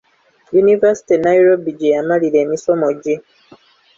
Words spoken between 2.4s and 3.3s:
emisomo gye.